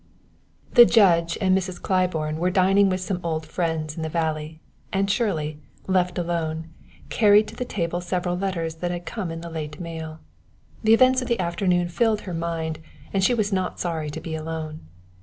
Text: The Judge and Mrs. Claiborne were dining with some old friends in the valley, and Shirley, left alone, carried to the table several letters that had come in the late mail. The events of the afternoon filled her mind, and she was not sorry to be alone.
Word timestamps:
The 0.73 0.83
Judge 0.83 1.37
and 1.39 1.55
Mrs. 1.55 1.79
Claiborne 1.79 2.37
were 2.37 2.49
dining 2.49 2.89
with 2.89 3.01
some 3.01 3.19
old 3.23 3.45
friends 3.45 3.95
in 3.95 4.01
the 4.01 4.09
valley, 4.09 4.59
and 4.91 5.07
Shirley, 5.11 5.59
left 5.85 6.17
alone, 6.17 6.69
carried 7.09 7.47
to 7.49 7.55
the 7.55 7.65
table 7.65 8.01
several 8.01 8.35
letters 8.35 8.77
that 8.77 8.89
had 8.89 9.05
come 9.05 9.29
in 9.29 9.41
the 9.41 9.49
late 9.51 9.79
mail. 9.79 10.19
The 10.83 10.95
events 10.95 11.21
of 11.21 11.27
the 11.27 11.39
afternoon 11.39 11.87
filled 11.89 12.21
her 12.21 12.33
mind, 12.33 12.79
and 13.13 13.23
she 13.23 13.35
was 13.35 13.53
not 13.53 13.79
sorry 13.79 14.09
to 14.09 14.19
be 14.19 14.33
alone. 14.33 14.79